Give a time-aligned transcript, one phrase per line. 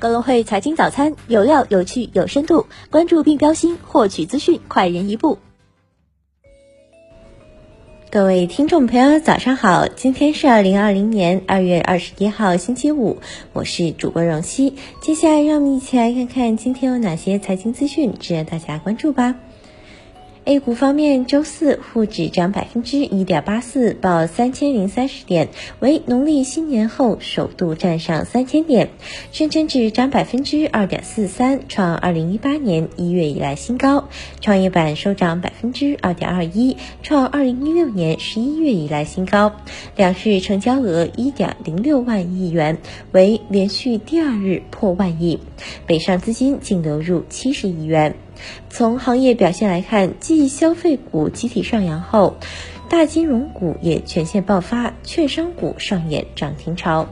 [0.00, 5.36] 格隆汇财经早餐有料、有趣、有深度，关注并标新，获取资讯快人一步。
[8.10, 9.86] 各位听众朋友，早上好！
[9.88, 13.18] 今天是二零二零年二月二十一号，星期五，
[13.52, 14.74] 我是主播荣熙。
[15.02, 19.34] 接下来，让我们一起来看看今天有哪些财经资讯值得大家关注吧。
[20.46, 25.50] A 股方面，周四沪指涨百分之一点八四，报三千零三十点，
[25.80, 28.88] 为农历新年后首度站上三千点。
[29.32, 34.08] 深成指涨百分之二点四三，创二零一八年一月以来新高。
[34.40, 39.52] 创业板收涨百分之二点二一，创二零一六年十一月以来新高。
[39.94, 42.78] 两市成交额一点零六万亿元，
[43.12, 45.38] 为连续第二日破万亿。
[45.86, 48.16] 北上资金净流入七十亿元。
[48.68, 52.36] 从行业表现来看，继消费股集体上扬后，
[52.88, 57.06] 大金融股也全线爆发，券商股上演涨停潮。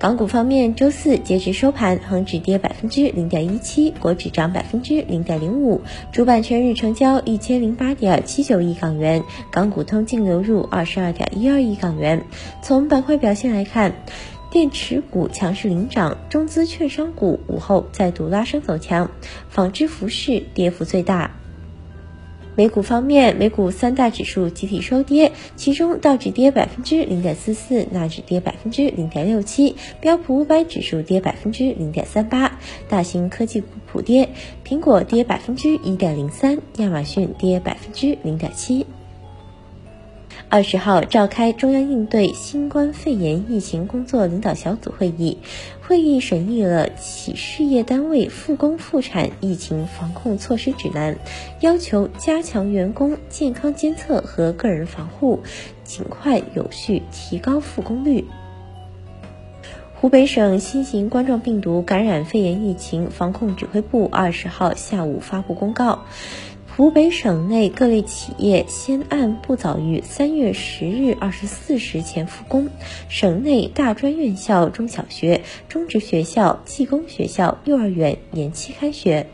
[0.00, 5.80] 港股方面，周四截至收盘，恒指跌百分之零点一七，国指涨百分之零点零五，
[6.12, 12.24] 主板全日成交一千零八点七九亿港元，港股通净流入二十二点一二亿港元。
[12.62, 13.92] 从板块表现来看，
[14.50, 19.10] 电池股强势领涨，中资券商股午后再度拉升走强，
[19.50, 21.32] 纺织服饰跌幅最大。
[22.56, 32.58] 美股方面，美股三大指数集体收跌，其中道指跌百分之零点四四，纳指跌百分之零点六七，标普五百指数跌百分之零点三八。
[32.88, 34.30] 大型科技股普跌，
[34.66, 38.86] 苹果跌百分之一点零三，亚马逊跌百分之零点七。
[40.50, 45.36] 二十号召开中央应对新冠肺炎疫情工作领导小组会议，
[45.82, 51.18] 会议审议了企事业单位复工复产疫情防控措施指南，
[51.60, 55.40] 要求加强员工健康监测和个人防护，
[55.84, 58.24] 尽快有序提高复工率。
[60.00, 66.04] 湖北省新型冠状病毒感染肺炎疫情防控指挥部二十号下午发布公告。
[66.78, 72.68] 湖北省内各类企业先按不早于三月十日二十四时前复工，
[73.08, 79.26] 省内大专院校、中小学、中职学校、技工学校、幼儿园延期开学。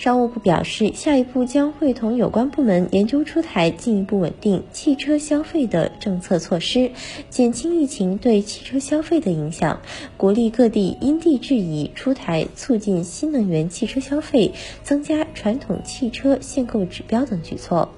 [0.00, 6.92] 商务部表示，下一步将会同有关部门研究出台进一步稳定汽车消费的政策措施，
[7.28, 9.82] 减轻疫情对汽车消费的影响，
[10.16, 17.90] 鼓励各地因地制宜出台促进新能源汽车消费、增加传统汽车限购指标等举措。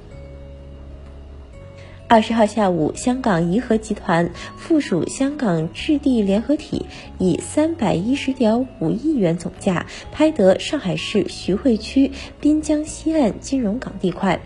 [2.12, 6.84] 二十号下午，香港颐和集团附属香港置地联合体
[7.16, 14.38] 以三百一十点五亿元总价拍得上海市徐汇区滨江西岸金融港地块，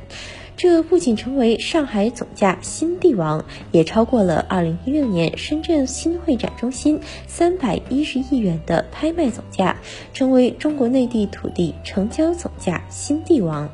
[0.57, 9.77] 这不仅成为上海总价新地王，也超过了二零一六年深圳新会展中心三百一十亿元的拍卖总价，
[10.13, 13.69] 成为中国内地土地成交总价新地王。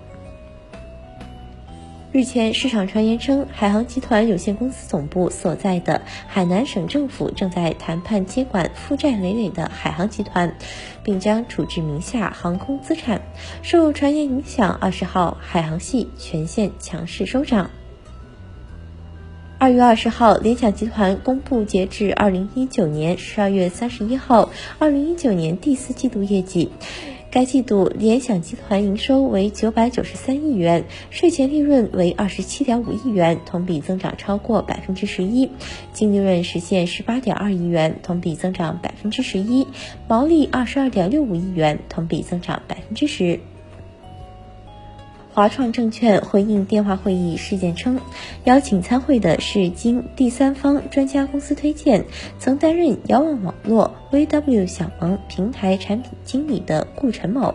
[2.12, 10.55] 日前，市场传言称，海航集团有限公司总部所在的海南省政府正在谈判接管负债累累的海航集团，
[11.03, 13.22] 并将处置名下航空资产。
[13.62, 17.71] 受传言影响，二十号海航系全线强势收涨。
[19.56, 26.71] 二月二十号，联想集团公布截至二零一九年十二月三十一号二零一九年第四季度业绩。
[27.32, 35.48] 该季度联想集团营收为九百九十三亿元，税前利润为二十七点五亿元，同比增长超过百分之十一，
[35.94, 39.66] 净利润实现十八点二亿元，同比增长百分之十一，
[40.06, 43.41] 毛利二十二点六五亿元，同比增长百分之十。
[45.34, 47.98] 华创证券回应电话会议事件称，
[48.44, 52.04] 邀请参会的是经第三方专家公司推荐，
[52.38, 57.54] 曾担任遥望网络 VW 小萌平台产品经理的顾晨某，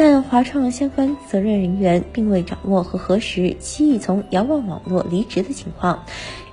[0.00, 6.04] 但华创相关责任人员并未掌握和核实其已从遥望网络离职的情况。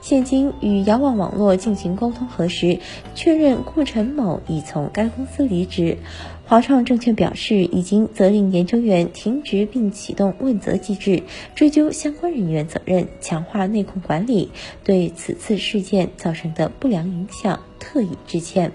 [0.01, 2.79] 现经与遥望网络进行沟通核实，
[3.13, 5.99] 确认顾晨某已从该公司离职。
[6.47, 11.21] 华创证券表示，已经责令研究员停职并启动问责机制，
[11.53, 14.49] 追究相关人员责任，强化内控管理，
[14.83, 18.71] 对此次事件造成的不良影响特以致歉。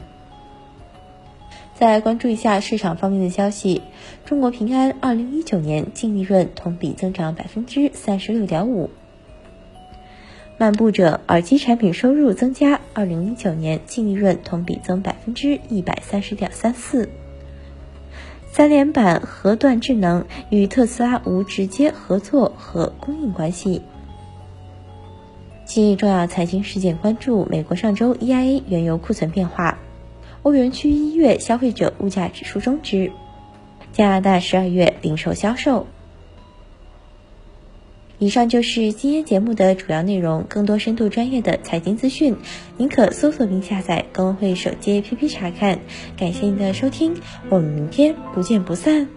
[1.81, 3.81] 再关注一下市场方面的消息，
[4.27, 8.91] 中国平安二零一九年净利润同比增长百分之三十六点五。
[10.59, 17.09] 漫步者耳机产品收入增加，二零一九年净利润同比增百分之一百三十点三四。
[18.53, 23.81] 三联版核断智能与特斯拉无直接合作和供应关系。
[25.65, 29.70] 今日重要财经事件关注：美国上周 EIA 原油库存变化。
[30.43, 33.13] 欧元区一月消费者物价指数终值，
[33.93, 35.87] 加拿大十二月零售销售。
[38.19, 40.45] 以上就是今天节目的主要内容。
[40.49, 42.37] 更多深度专业的财经资讯，
[42.77, 45.79] 您可搜索并下载公会手机 APP 查看。
[46.19, 47.17] 感谢您的收听，
[47.49, 49.09] 我们明天不见不散。